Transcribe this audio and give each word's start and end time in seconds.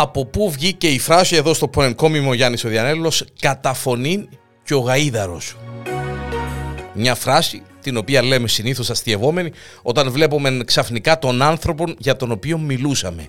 από 0.00 0.26
πού 0.26 0.50
βγήκε 0.50 0.88
η 0.88 0.98
φράση 0.98 1.36
εδώ 1.36 1.54
στο 1.54 1.68
ποενκόμιμο 1.68 2.34
Γιάννης 2.34 2.64
ο 2.64 2.68
Διανέλος 2.68 3.24
«Καταφωνήν 3.40 4.28
και 4.64 4.74
ο 4.74 4.84
γαΐδαρος». 4.88 5.56
Μια 6.94 7.14
φράση 7.14 7.62
την 7.80 7.96
οποία 7.96 8.22
λέμε 8.22 8.48
συνήθως 8.48 8.90
αστειευόμενοι 8.90 9.52
όταν 9.82 10.10
βλέπουμε 10.10 10.60
ξαφνικά 10.64 11.18
τον 11.18 11.42
άνθρωπο 11.42 11.84
για 11.98 12.16
τον 12.16 12.30
οποίο 12.30 12.58
μιλούσαμε. 12.58 13.26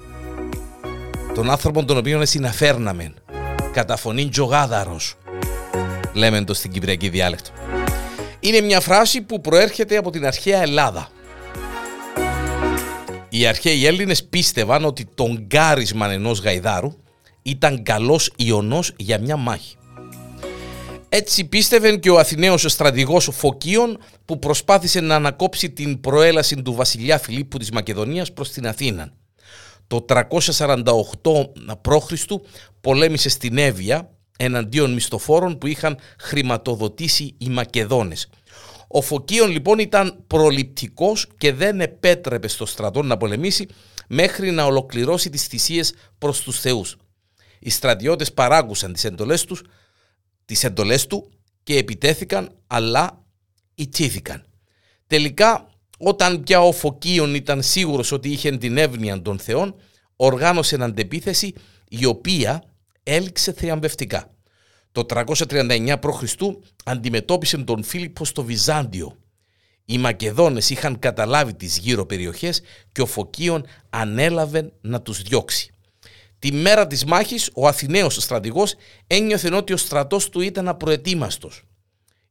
Τον 1.35 1.49
άνθρωπο 1.49 1.85
τον 1.85 1.97
οποίο 1.97 2.25
συναφέρναμε. 2.25 3.13
Καταφωνήν 3.73 4.29
και 4.29 4.41
ο 4.41 4.45
γάδαρος. 4.45 5.15
Λέμε 6.13 6.43
το 6.43 6.53
στην 6.53 6.71
κυπριακή 6.71 7.09
διάλεκτο. 7.09 7.49
Είναι 8.39 8.61
μια 8.61 8.79
φράση 8.79 9.21
που 9.21 9.41
προέρχεται 9.41 9.97
από 9.97 10.09
την 10.09 10.25
αρχαία 10.25 10.61
Ελλάδα. 10.61 11.09
Οι 13.33 13.45
αρχαίοι 13.45 13.85
Έλληνες 13.85 14.23
πίστευαν 14.23 14.85
ότι 14.85 15.07
το 15.15 15.25
γκάρισμα 15.25 16.11
ενός 16.11 16.39
γαϊδάρου 16.39 16.91
ήταν 17.41 17.83
καλός 17.83 18.33
ιονός 18.35 18.93
για 18.97 19.19
μια 19.19 19.37
μάχη. 19.37 19.75
Έτσι 21.09 21.45
πίστευε 21.45 21.97
και 21.97 22.09
ο 22.09 22.19
Αθηναίος 22.19 22.65
στρατηγός 22.67 23.29
Φωκίων 23.31 23.97
που 24.25 24.39
προσπάθησε 24.39 24.99
να 24.99 25.15
ανακόψει 25.15 25.69
την 25.69 26.01
προέλαση 26.01 26.61
του 26.61 26.73
βασιλιά 26.73 27.17
Φιλίππου 27.17 27.57
της 27.57 27.71
Μακεδονίας 27.71 28.33
προς 28.33 28.51
την 28.51 28.67
Αθήνα. 28.67 29.13
Το 29.87 30.05
348 30.09 30.23
π.Χ. 31.81 32.23
πολέμησε 32.81 33.29
στην 33.29 33.57
Εύβοια 33.57 34.09
εναντίον 34.37 34.93
μισθοφόρων 34.93 35.57
που 35.57 35.67
είχαν 35.67 35.97
χρηματοδοτήσει 36.19 37.35
οι 37.37 37.49
Μακεδόνες. 37.49 38.29
Ο 38.93 39.01
Φωκίων 39.01 39.49
λοιπόν 39.49 39.79
ήταν 39.79 40.23
προληπτικός 40.27 41.27
και 41.37 41.53
δεν 41.53 41.81
επέτρεπε 41.81 42.47
στο 42.47 42.65
στρατό 42.65 43.01
να 43.01 43.17
πολεμήσει 43.17 43.67
μέχρι 44.07 44.51
να 44.51 44.63
ολοκληρώσει 44.63 45.29
τις 45.29 45.45
θυσίες 45.45 45.93
προς 46.17 46.41
τους 46.41 46.59
θεούς. 46.59 46.97
Οι 47.59 47.69
στρατιώτες 47.69 48.33
παράγουσαν 48.33 48.93
τις 48.93 49.03
εντολές, 49.03 49.45
τους, 49.45 49.63
τις 50.45 50.63
εντολές 50.63 51.07
του 51.07 51.31
και 51.63 51.77
επιτέθηκαν 51.77 52.51
αλλά 52.67 53.23
ιτήθηκαν. 53.75 54.45
Τελικά 55.07 55.69
όταν 55.97 56.43
πια 56.43 56.61
ο 56.61 56.71
Φωκίων 56.71 57.35
ήταν 57.35 57.63
σίγουρος 57.63 58.11
ότι 58.11 58.29
είχε 58.29 58.57
την 58.57 58.77
εύνοια 58.77 59.21
των 59.21 59.39
θεών 59.39 59.75
οργάνωσε 60.15 60.77
αντεπίθεση 60.79 61.53
η 61.89 62.05
οποία 62.05 62.63
έληξε 63.03 63.51
θριαμβευτικά. 63.51 64.31
Το 64.91 65.05
339 65.09 65.95
π.Χ. 65.99 66.23
αντιμετώπισε 66.83 67.57
τον 67.57 67.83
Φίλιππο 67.83 68.25
στο 68.25 68.43
Βυζάντιο. 68.43 69.17
Οι 69.85 69.97
Μακεδόνες 69.97 70.69
είχαν 70.69 70.99
καταλάβει 70.99 71.53
τις 71.53 71.77
γύρω 71.77 72.05
περιοχές 72.05 72.61
και 72.91 73.01
ο 73.01 73.05
Φωκίων 73.05 73.65
ανέλαβε 73.89 74.71
να 74.81 75.01
τους 75.01 75.21
διώξει. 75.21 75.73
Τη 76.39 76.51
μέρα 76.51 76.87
της 76.87 77.05
μάχης 77.05 77.49
ο 77.53 77.67
Αθηναίος 77.67 78.15
στρατηγός 78.15 78.75
ένιωθε 79.07 79.55
ότι 79.55 79.73
ο 79.73 79.77
στρατός 79.77 80.29
του 80.29 80.41
ήταν 80.41 80.67
απροετοίμαστος. 80.67 81.63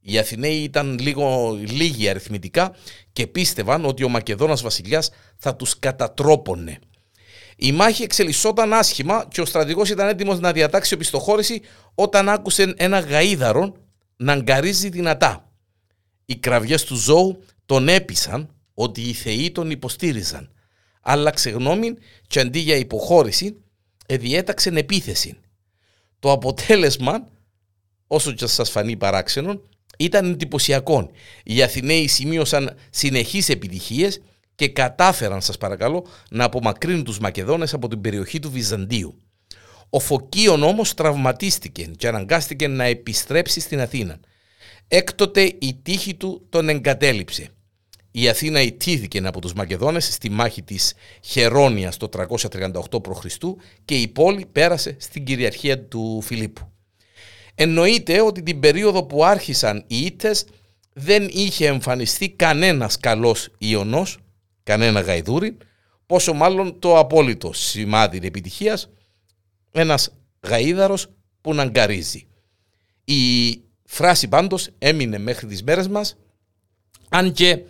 Οι 0.01 0.19
Αθηναίοι 0.19 0.63
ήταν 0.63 0.99
λίγο 0.99 1.59
λίγοι 1.61 2.09
αριθμητικά 2.09 2.75
και 3.13 3.27
πίστευαν 3.27 3.85
ότι 3.85 4.05
ο 4.05 4.09
Μακεδόνας 4.09 4.63
βασιλιάς 4.63 5.11
θα 5.37 5.57
τους 5.57 5.79
κατατρόπωνε. 5.79 6.79
Η 7.63 7.73
μάχη 7.73 8.03
εξελισσόταν 8.03 8.73
άσχημα 8.73 9.27
και 9.31 9.41
ο 9.41 9.45
στρατηγός 9.45 9.91
ήταν 9.91 10.09
έτοιμος 10.09 10.41
να 10.41 10.53
διατάξει 10.53 10.95
οπισθοχώρηση 10.95 11.61
όταν 11.95 12.29
άκουσε 12.29 12.75
ένα 12.77 12.99
γαίδαρο 12.99 13.77
να 14.17 14.33
αγκαρίζει 14.33 14.89
δυνατά. 14.89 15.53
Οι 16.25 16.37
κραυγές 16.37 16.85
του 16.85 16.95
ζώου 16.95 17.45
τον 17.67 17.89
έπεισαν 17.89 18.55
ότι 18.75 19.01
οι 19.01 19.13
θεοί 19.13 19.51
τον 19.51 19.71
υποστήριζαν. 19.71 20.51
Άλλαξε 21.01 21.51
γνώμη 21.51 21.95
και 22.27 22.41
αντί 22.41 22.59
για 22.59 22.77
υποχώρηση, 22.77 23.57
διέταξε 24.09 24.71
επίθεση. 24.75 25.37
Το 26.19 26.33
αποτέλεσμα, 26.33 27.29
όσο 28.07 28.33
και 28.33 28.47
σας 28.47 28.71
φανεί 28.71 28.97
παράξενο, 28.97 29.61
ήταν 29.99 30.31
εντυπωσιακό. 30.31 31.11
Οι 31.45 31.63
Αθηναίοι 31.63 32.07
σημείωσαν 32.07 32.77
συνεχείς 32.91 33.49
επιτυχίες 33.49 34.21
και 34.61 34.69
κατάφεραν 34.69 35.41
σας 35.41 35.59
παρακαλώ 35.59 36.07
να 36.31 36.45
απομακρύνουν 36.45 37.05
τους 37.05 37.19
Μακεδόνες 37.19 37.75
από 37.75 37.89
την 37.89 38.01
περιοχή 38.01 38.39
του 38.39 38.51
Βυζαντίου. 38.51 39.19
Ο 39.91 39.99
Φωκίων 39.99 40.63
όμως 40.63 40.95
τραυματίστηκε 40.95 41.91
και 41.97 42.09
αναγκάστηκε 42.09 42.69
να 42.69 42.85
επιστρέψει 42.85 43.61
στην 43.61 43.81
Αθήνα. 43.81 44.21
Έκτοτε 44.89 45.41
η 45.43 45.79
τύχη 45.83 46.15
του 46.15 46.47
τον 46.49 46.69
εγκατέλειψε. 46.69 47.49
Η 48.11 48.29
Αθήνα 48.29 48.61
ιτήθηκε 48.61 49.19
από 49.19 49.41
τους 49.41 49.53
Μακεδόνες 49.53 50.13
στη 50.15 50.31
μάχη 50.31 50.63
της 50.63 50.95
Χερόνιας 51.21 51.97
το 51.97 52.09
338 52.13 53.03
π.Χ. 53.03 53.25
και 53.85 53.95
η 53.95 54.09
πόλη 54.09 54.47
πέρασε 54.53 54.97
στην 54.99 55.25
κυριαρχία 55.25 55.85
του 55.85 56.21
Φιλίππου. 56.23 56.73
Εννοείται 57.55 58.21
ότι 58.21 58.43
την 58.43 58.61
περίοδο 58.61 59.07
που 59.07 59.25
άρχισαν 59.25 59.85
οι 59.87 59.97
Ήττες 59.97 60.45
δεν 60.93 61.29
είχε 61.33 61.67
εμφανιστεί 61.67 62.31
κανένας 62.31 62.99
καλός 62.99 63.49
Ιωνός 63.59 64.19
κανένα 64.71 65.01
γαϊδούρι, 65.01 65.57
πόσο 66.07 66.33
μάλλον 66.33 66.79
το 66.79 66.99
απόλυτο 66.99 67.53
σημάδι 67.53 68.21
επιτυχίας, 68.23 68.91
ένας 69.73 70.13
γαΐδαρος 70.49 71.07
που 71.41 71.55
να 71.55 71.63
αγκαρίζει. 71.63 72.27
Η 73.05 73.55
φράση 73.85 74.29
πάντως 74.29 74.71
έμεινε 74.79 75.19
μέχρι 75.19 75.47
τις 75.47 75.63
μέρες 75.63 75.89
μας, 75.89 76.17
αν 77.09 77.33
και 77.33 77.63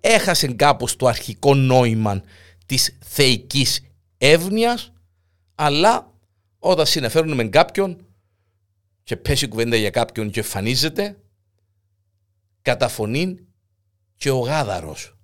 έχασε 0.00 0.46
κάπως 0.46 0.96
το 0.96 1.06
αρχικό 1.06 1.54
νόημα 1.54 2.22
της 2.66 2.98
θεϊκής 3.00 3.84
εύνοιας, 4.18 4.92
αλλά 5.54 6.12
όταν 6.58 6.86
συνεφέρουμε 6.86 7.44
κάποιον 7.44 8.06
και 9.02 9.16
πέσει 9.16 9.48
κουβέντα 9.48 9.76
για 9.76 9.90
κάποιον 9.90 10.30
και 10.30 10.40
εμφανίζεται, 10.40 11.16
καταφωνεί 12.62 13.38
και 14.16 14.30
ο 14.30 14.38
γάδαρος 14.38 15.15